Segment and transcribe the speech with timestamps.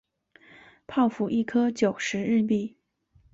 [0.87, 2.75] 泡芙一颗九十日币